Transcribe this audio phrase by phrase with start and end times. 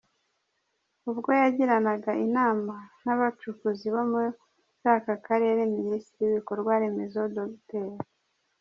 [1.09, 4.29] Ubwo yagiranaga inama n’abacukuzi bo muri
[4.95, 7.87] aka Karere, Minisitiri w’Ibikorwa Remezo Dr.